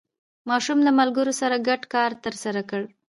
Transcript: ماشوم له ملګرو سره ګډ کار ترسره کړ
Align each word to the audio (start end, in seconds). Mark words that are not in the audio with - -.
ماشوم 0.49 0.79
له 0.87 0.91
ملګرو 0.99 1.33
سره 1.41 1.55
ګډ 1.67 1.81
کار 1.93 2.11
ترسره 2.23 2.61
کړ 2.69 2.81